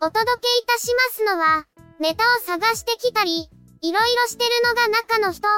[0.00, 1.66] お届けいたしますのは、
[1.98, 5.48] ネタを探してきたり、いろいろしてるのが中の人、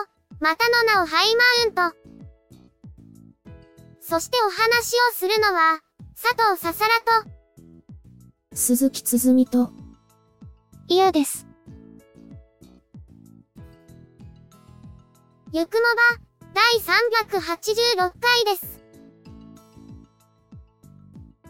[0.41, 1.97] またの名をハイマウント。
[4.01, 5.81] そしてお話をするのは、
[6.21, 7.31] 佐藤ささらと、
[8.55, 9.73] 鈴木つづみと、
[10.89, 11.47] 嫌です。
[15.53, 18.80] ゆくもば、第386回です。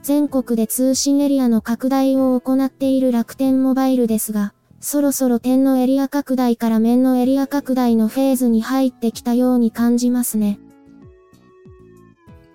[0.03, 10.59] 全国で通信エリアの拡大を行っている楽天モバイルですが、そろそろ点のエリア拡大から面のエリア拡大のフェーズに入ってきたように感じますね。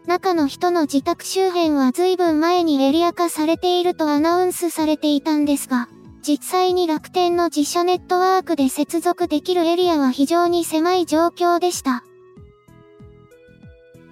[0.08, 5.88] 中の人の自宅周辺は随分前にエリア化されているとアナウンスされていたんですが、
[6.28, 12.04] 実際に楽天の自社ネットワークで接続できるエリアは非常に狭い状況でした。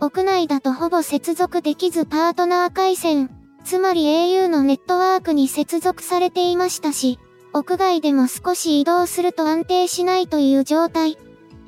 [0.04, 3.30] 屋内だとほぼ接続できずパートナー回線、
[3.64, 7.20] つまり au のネットワークに接続されていましたし、
[7.54, 11.18] 屋外でも少し移動すると安定しないという状態。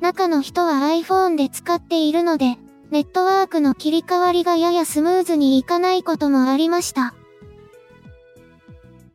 [0.02, 2.58] 中の人は iPhone で使っているので、
[2.90, 7.14] ネットワークの切り替わりがややスムーズにいかないこともありました。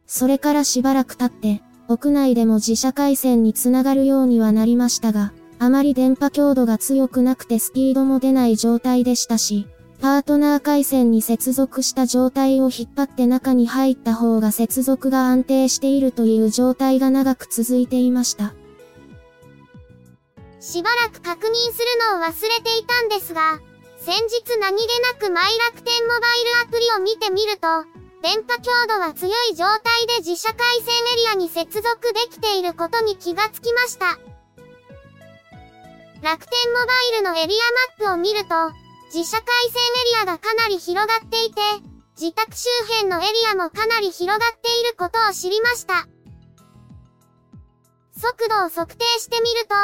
[0.07, 5.31] それからしばらく経って、屋内でも自社回線につながるようにはなりましたが、
[5.63, 9.67] あまり電波強度が強くなくてスピードも出ない状態でしたし、
[10.01, 18.55] パートナー回線に接続した状態を引っ張って中に入った方が接続が安定しているという状態が長く続いていました。
[20.59, 23.59] しばらく確認するのを忘れていたんですが、
[23.99, 27.67] 先日何気なくマイ楽天モバイルアプリを見てみると、
[28.23, 34.17] 電波強度は強い状態で自社回線エリアに接続できていることに気がつきました。
[36.21, 37.55] 楽天モバイルのエリ
[37.97, 38.53] アマップを見ると、
[39.11, 41.61] 自社回線エリアがかなり広がっていて、
[42.13, 46.07] 自宅周辺のエリアもかなり広がっていることを知りました。
[48.15, 49.75] 速度を測定してみると、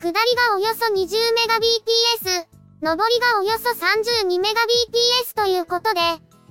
[0.00, 2.48] 下りがおよそ 20Mbps、
[2.80, 6.00] 上りがおよそ 32Mbps ということで、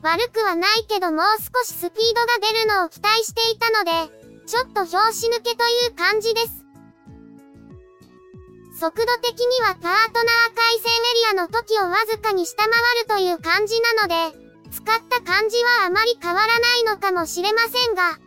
[0.04, 4.14] 悪くはないけどもう少しスピードが出るのを期待していたので、
[4.46, 6.63] ちょっと拍子抜けという感じです。
[8.84, 12.72] 速度的にはパートナー回線エリアの時をわずかに下回
[13.02, 14.38] るという感じなので、
[14.72, 18.20] 使った感じはあまり変わらないのかもしれませんが。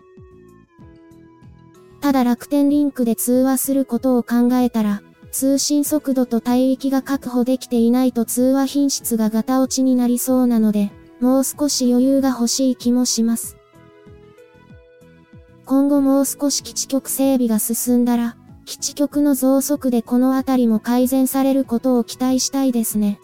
[2.01, 10.91] ただ楽天リンクで通話することを考えたら、通信速度と帯域が確保できていないと通話品質がガタ落ちになりそうなので、
[11.21, 13.59] もう少し余裕が欲しい気もします。
[15.67, 23.21] 今後もう少し基地局整備が進んだら、基地局の増速でこのあたりも改善されることを期待したいですね。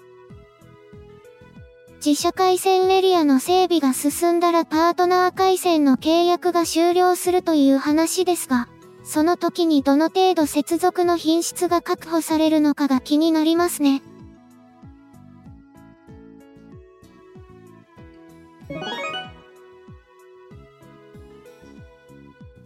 [2.05, 8.69] 自社回線エリアの整備が進んだらパートナー回線の契約が終了するという話ですが、
[9.05, 14.03] その時にどの程度接続の品質が確保されるのかが気になりますね。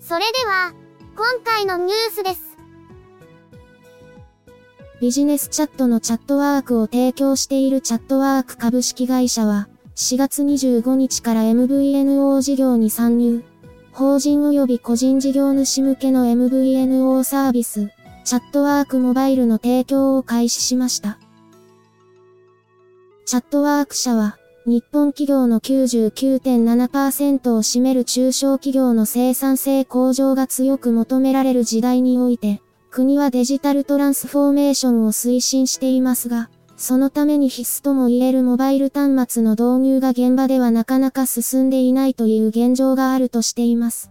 [0.00, 0.72] それでは、
[1.16, 2.45] 今回のニュースです。
[5.06, 13.44] ビジネスチャットのチャットワークを提供しているチャットワーク株式会社は、4月25日から MVNO 事業に参入。
[13.92, 17.88] 法人及び個人事業主向けの MVNO サービス、
[18.24, 21.20] チャットワークモバイルの提供を開始しました。
[23.26, 32.60] チャットワーク社は、日本企業の99.7%を占める中小企業の生産性向上が強く求められる時代において、
[32.96, 36.48] 国はデジタルトランスフォーメーションを推進していますが、
[36.78, 44.10] そのために必須とも言えるモバイル端末の導入が現場ではなかなか進んでいないという現状があるとしています。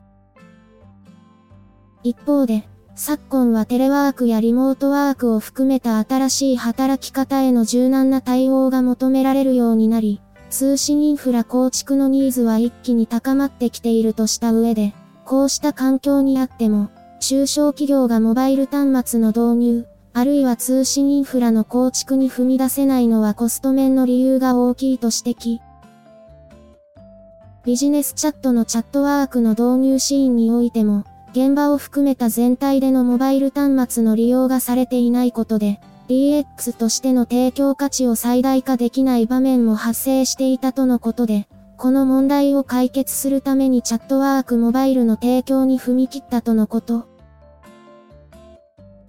[2.04, 10.22] 一方で、昨今はテレワークやリモートワークを含めた新しい働き方への柔軟な対応が求められるようになり、
[10.52, 14.94] 通信インフラ構築のニーズは一気に高まってきているとした上で、
[15.24, 16.92] こうした環境にあっても、
[17.28, 25.60] 中小企業がモバイル端末の導入、あるいは通信インフラの構築に踏み出せないのはコスト面の理由が大きいと指摘。
[27.64, 47.15] ビジネスチャットのチャットワークの導入シーンにおいても、現場を含めた全体でのモバイル端末の利用がされていないことで、DX としての提供価値を最大化できない場面も発生していたとのことで、この問題を解決するためにチャットワークモバイルの提供に踏み切ったとのこと。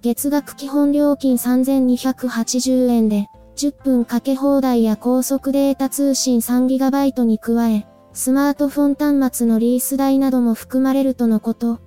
[0.01, 11.79] 月額基本料金3280円で、10分かけ放題や高速データ通信 3GB に加え、スマートフォン端末のリース代なども含まれるとのこと。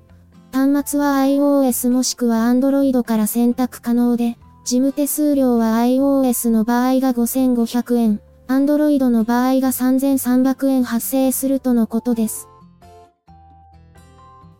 [0.52, 12.48] 端末は iOS もしくは Android から選択可能で、事務手数料は iOS の場合が5500円、Android の場合が3300円発生するとのことです。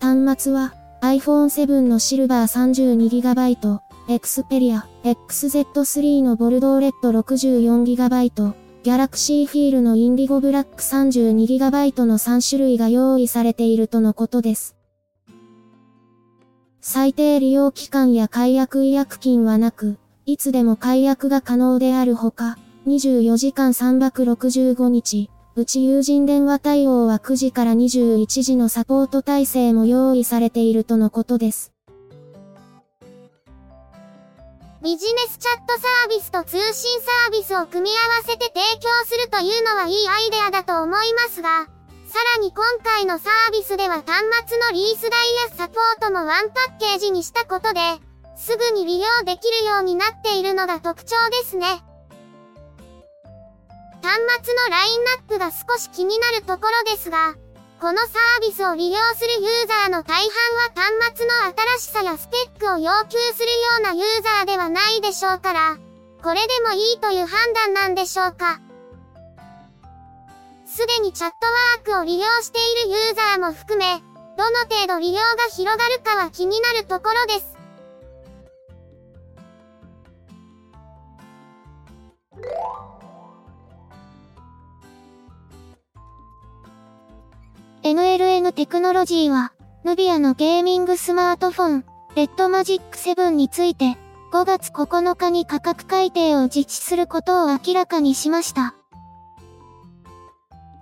[0.01, 8.53] 端末は iPhone 7のシルバー 32GB、Xperia、XZ3 のボルドーレッド 64GB、
[8.85, 14.77] Galaxy Feel のインディゴブラック 32GB の3種類が用意されているとのことです。
[16.83, 19.97] 最低利用期間や解約違約金はなく、
[20.27, 31.73] いつでも解約が可能であるほか、24時間365日、うち友人電話対応は9時から21時のサポート体制も用意されているとのことです。
[34.81, 41.67] ビジネスチャットサービスと通信サービスを組み合わせて提供するというのはいいアイデアだと思いますが、
[42.07, 47.81] さらに今回のサービスでは端末のリース代やサポートもワンパッケージにしたことで、
[48.37, 51.83] すぐに利用できるようになっているのが特徴ですね。
[54.03, 57.35] 端末のラインナップが少し気になるところですが、
[57.81, 65.79] このサービスを利用するユーザーの大半は端末の新しさやスペックを要求するようなユーザーではないでしょうから、
[66.23, 68.61] これでもいいという判断なんでしょうか。
[70.67, 74.03] すでにチャットワークを利用しているユーザーも含め、
[74.37, 77.50] どの程度利用が広がるかは気になるところです。
[87.83, 89.55] NLN テクノロジーは、
[89.85, 91.85] ヌビアのゲーミングスマートフォン、
[92.15, 93.97] レッドマジック7について、
[94.35, 98.75] 5月9日に価格改定を実施することを明らかにしました。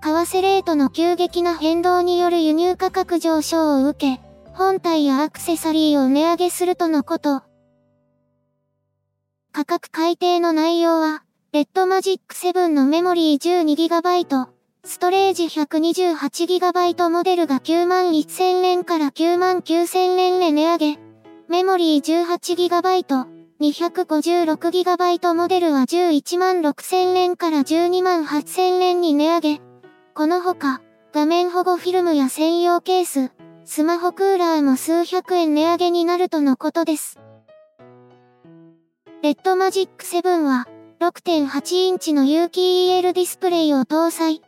[0.03, 4.21] 為替レートの急激な変動による輸入価格上昇を受け、
[4.53, 7.45] 本体やアクセサリーを値上げするとのこと。
[9.53, 11.23] 価格改定の内容は、
[11.53, 14.58] レッドマジック7のメモリー 12GB、
[14.89, 20.99] ストレージ 128GB モデルが9万1000円から9万9000円へ値上げ、
[21.47, 23.27] メモリー 18GB、
[23.61, 29.61] 256GB モデルは11万6000円から12万8000円に値上げ、
[30.15, 30.81] このほか、
[31.13, 33.31] 画面保護フィルムや専用ケース、
[33.67, 37.21] スマホクーラーも数百円値上げになるとのことです。
[39.23, 40.67] レッドマジック7は、
[40.99, 44.41] 6.8インチの有機 EL ディスプレイを搭載。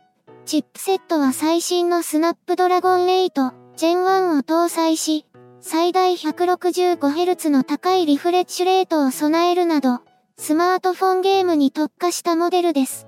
[0.45, 3.29] チップセットは最新のスナップドラゴン8、
[3.77, 5.25] Gen 1を搭載し、
[5.61, 9.99] 最大 165Hz の高いリフレッシュレートを備えるなど、
[10.37, 13.07] スマートフォンゲームに特化したモデルです。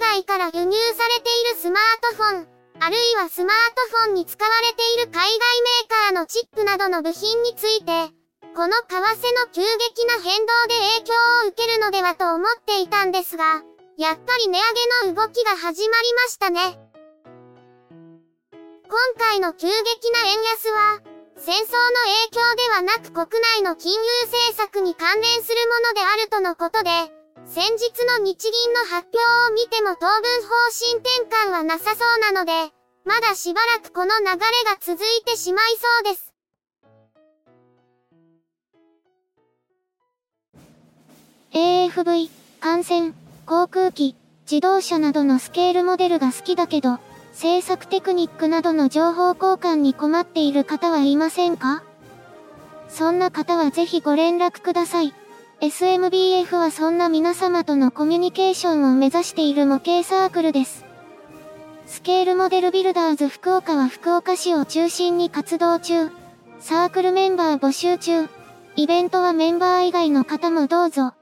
[0.00, 2.46] 外から輸入されているスマートフォン、
[2.80, 3.56] あるいはスマー
[3.90, 8.10] トフォンに使われている海外メーカーのチップなどの部品について、
[8.54, 13.62] この為替の急激な変動で影響を受けるのではと思っていたんですが、
[14.02, 14.64] やっぱり値上
[15.06, 16.76] げの動きが始まりましたね。
[18.50, 21.00] 今回の急激な円安は、
[21.36, 21.78] 戦争の
[22.26, 26.90] 影響ではなく国内の金融政策に関連するものであるとのことで、
[27.46, 36.34] 先日の日銀の発表を見ても当分方針転換はなさそうなので、まだしばらくこの流れが続いてしまいそうです。
[41.52, 43.21] AFV、感染、
[43.52, 44.16] 航空機、
[44.50, 46.98] 自動車などのスケールモデルが好きだけど、
[47.34, 51.82] 制作テクニックなどの情報交換に困っている方はいませんか？
[52.88, 55.12] そんな方はぜひご連絡ください。
[55.60, 60.86] SMBF はそんな皆様とのコミュニケーションを目指している模型サークルです。
[61.84, 66.08] スケールモデルビルダーズ福岡は福岡市を中心に活動中。
[66.58, 68.30] サークルメンバー募集中。
[68.76, 71.12] イベントはメンバー以外の方もどうぞ。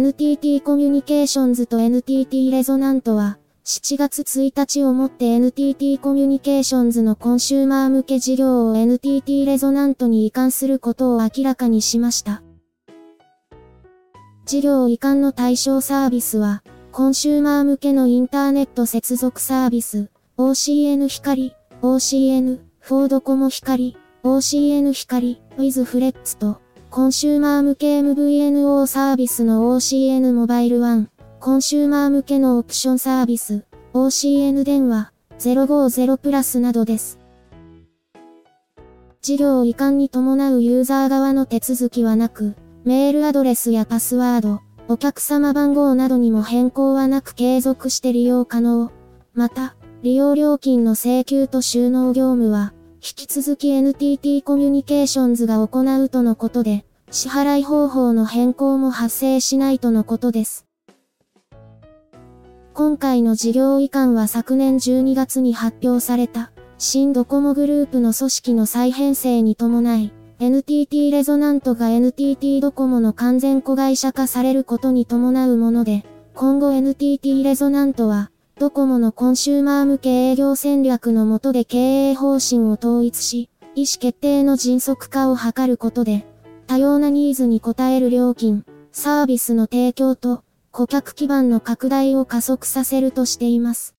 [0.00, 12.42] NTT コミュニケーションズと NTT レゾナントは、7月1日をもって NTT コミュニケーションズのコンシューマー向け事業を NTT レゾナントに移管することを明らかにしました。
[14.46, 31.06] 事業移管の対象サービスは、コンシューマー向けのインターネット接続サービス、OCN 光、OCN、フォードコモ光、OCN 光、With フレッツと、コンシューマー向け MVNO サービスの OCN モバイル1、
[31.38, 37.20] コンシューマー向けのオプションサービス、OCN 電話、050プラスなどです。
[39.22, 48.90] 事業移管に伴うユーザー側の手続きはなく、メールアドレスやパスワード、お客様番号などにも変更はなく継続して利用可能。
[49.32, 60.66] また、利用料金の請求と収納業務は、引き続き NTT コミュニケーションズが行うとのことで、支払い方法の変更も発生しないとのことです。
[62.74, 76.04] 今回の事業移管は昨年12月に発表された、新ドコモグループの組織の再編成に伴い、NTT レゾナントが NTT ドコモの完全子会社化されることに伴うもので、
[76.34, 78.30] 今後 NTT レゾナントは、
[78.60, 86.26] ドコモのコンシューマー向け営業戦略の下で経営方針を統一し、意思決定の迅速化を図ることで、
[86.66, 93.94] 多様なニーズに応える料金、サービスの提供と、顧客基盤の拡大を加速させるとしています。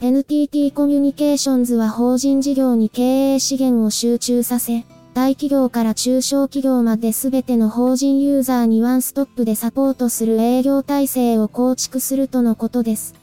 [0.00, 13.14] NTT コミュニケーションズは法人事業に経営資源を集中させ、大企業から中小企業まで全ての法人ユーザーにワンストップでサポートする営業体制を構築するとのことです。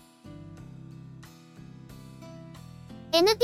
[3.11, 3.35] NTT レゾ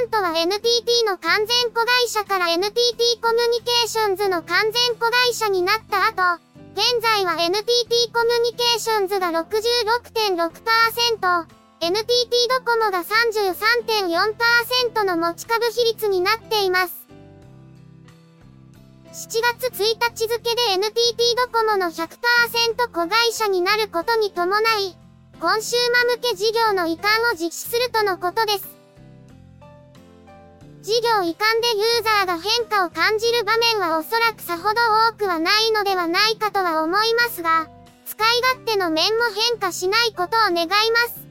[0.00, 6.40] ナントは NTT の完全子会社から NTT コミュニケーションズの完全子会社になった後、
[6.74, 11.46] 現在は NTT コミュニケーションズが66.6%、
[11.80, 17.05] NTT ドコモが33.4%の持ち株比率になっています。
[19.16, 20.92] 7月1日付で NTT
[21.50, 24.94] ドコモの100%子会社になることに伴い、
[25.40, 28.66] コンシューマ向け事業の移管を実施するとのことです。
[30.82, 34.74] 事業移管でユーザーが変化を感じる場面はおそらくさほど
[35.08, 37.70] 多くはないのではないかとは思いますが、
[38.04, 40.68] 使い勝手の面も変化しないことを願いま
[41.08, 41.25] す。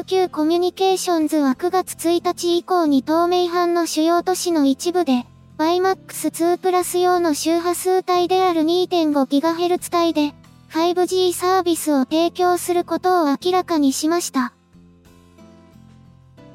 [0.00, 5.26] UQ コミュニケーションズは9月1日以降に東名阪の主要都市の一部で、
[5.58, 10.34] YMAX2 プラス用の周波数帯である 2.5GHz 帯で、
[10.70, 14.54] 5G サービスを提供することを明らかにしました。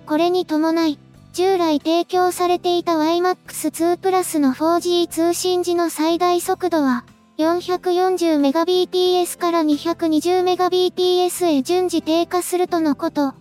[0.07, 0.97] これに伴い、
[1.33, 7.05] 従来提供されていた YMAX2 プラスの 4G 通信時の最大速度は、
[7.37, 13.33] 440Mbps から 220Mbps へ順次低下するとのこと。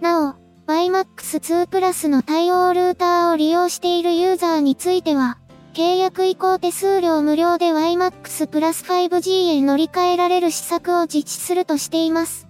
[0.00, 0.34] なお、
[0.66, 5.36] YMAX2 プラスの対応ルーターを利用しているユーザーについては、
[5.74, 12.48] 契約移行手数料無料で YMAX プラス 5G へ乗り換えられる施策を実施するとしています。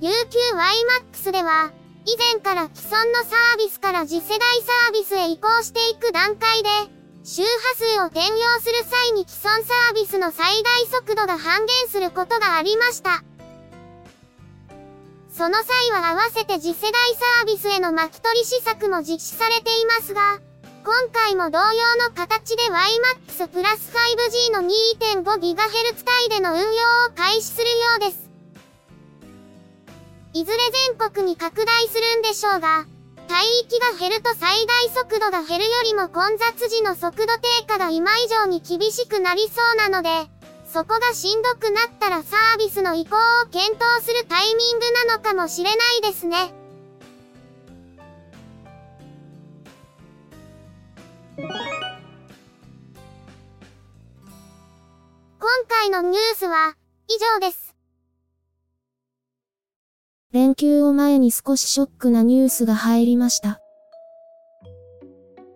[0.00, 1.72] UQYMAX では、
[2.04, 6.68] 以前から既存のサービスから次世代サービスへ移行していく段階で、
[7.22, 13.22] 周波数を転用する際に既存サービスの最大速度が半減することがありました。
[15.28, 20.40] その際は合わせて次世代サービスへの巻き取り施策も実施されていますが、
[20.82, 26.70] 今回も同様の形で YMAX プラス 5G の 2.5GHz 帯での運用を
[27.14, 28.30] 開始するようです。
[30.32, 30.58] いずれ
[30.96, 32.86] 全国に拡大するんでしょうが、
[33.30, 40.10] 帯域が減ると最大速度が減るよりも混雑時の速度低下が今以上に厳しくなりそうなので、
[40.66, 46.52] そこがしんどくなったらサービスの移行を検討するタイミングなのかもしれないですね。
[51.36, 51.48] 今
[55.68, 56.74] 回のニュースは
[57.08, 57.59] 以上です。
[60.60, 63.62] 連休を前に少しショックなニュースが入りました。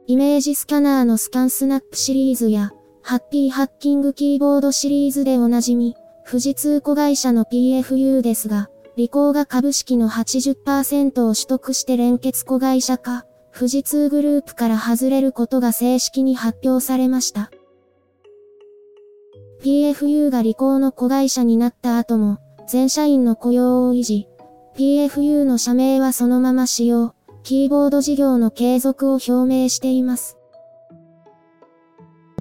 [0.07, 2.71] イメージスキャナーのスキャンスナップシリーズや、
[3.03, 5.95] ハッピーハッキングキーボードシリーズでおなじみ、
[6.27, 17.51] 富士通子会社の PFU ですが、リコーが株式の80%を取得して連結子会社化、富士通グループから外れることが正式に発表されました。
[19.63, 24.29] PFU がリコーの子会社になった後も、全社員の雇用を維持。
[24.77, 27.15] PFU の社名はそのまま使用。
[27.45, 30.37] キーボード事業の継続を表明しています。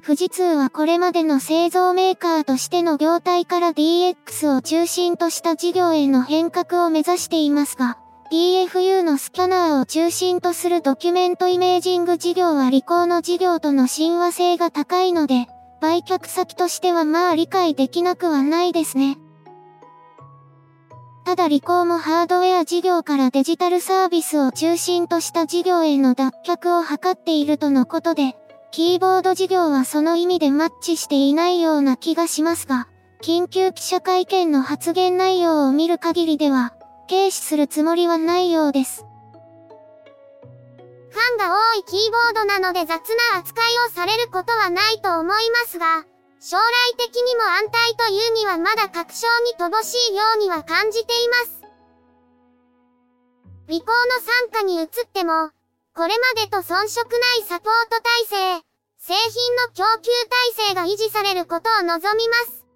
[0.02, 7.98] 富士通はこれまでの製造メーカーとしての業態から DX を中心とした事業への変革を目指していますが、
[8.32, 15.46] PFU のスキャナーを中心とするドキュメントイメージング事業は利口の事業との親和性が高いので、
[15.80, 19.18] 売却先としてはまあ理解できなくはないですね。
[21.24, 28.36] ただ利口もハードウェア事業からデジタルサービスを中心とした事業への脱却を図っているとのことで、
[28.70, 32.88] キーボード事業はその意味でマッチしていないような気がしますが、
[33.22, 36.74] 緊急記者会見の発言内容を見る限りでは、
[37.08, 39.06] 軽視するつもりはないようです。
[41.08, 42.88] ファンが多いキーボードなので雑
[43.32, 46.04] な扱いをされることはないと思いますが、
[46.46, 51.62] 将来的にも安泰というにはまだ確証に乏しいようには感じています。
[53.70, 55.48] 尾行の参加に移っても、
[55.94, 57.96] これまでと遜色ないサポート
[58.28, 58.64] 体制、
[58.98, 60.10] 製品の供給
[60.52, 62.66] 体制が維持されることを望みます。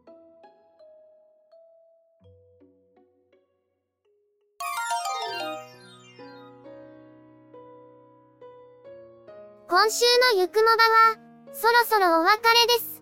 [9.69, 11.17] 今週のゆくもばは、
[11.53, 12.98] そろそろお別れです。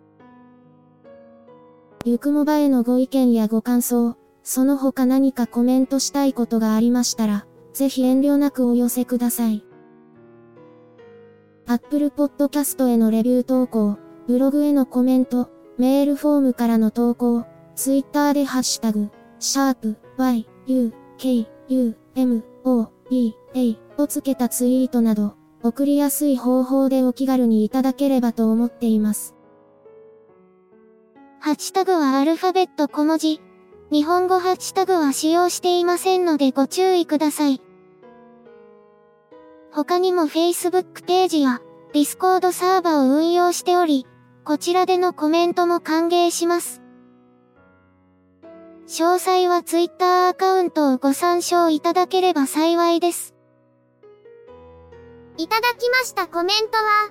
[2.06, 9.64] ゆくもばへのご意見やご感想、その他何かコメントしたいことがありましたら、ぜひ遠慮なくお寄せください。
[11.66, 13.98] Apple Podcast へのレビュー投稿、
[14.28, 17.44] ブログへのコメント、メールフォームからの投稿、
[17.74, 19.10] Twitter でハッシュタグ、
[19.40, 29.35] シャープ y, u, k, u, m, o, b, a をつけたツイートなど、送りやすい方法でお気軽にいただければと思っています。
[31.46, 33.40] ハッシュタグはアルファベット小文字。
[33.92, 37.62] 日本語ハッシュタグは使用していませんのでご注意ください。
[39.70, 41.60] 他にも Facebook ページや
[41.92, 44.08] Discord サーバを運用しており、
[44.44, 46.82] こちらでのコメントも歓迎します。
[48.88, 53.36] 詳細は Twitter アカウントをご参照いただければ幸いです。
[55.36, 57.10] いただきましたコメントは、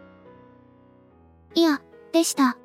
[1.53, 1.81] いや、
[2.13, 2.60] でした。